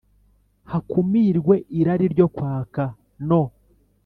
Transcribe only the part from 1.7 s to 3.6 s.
irari ryo kwaka no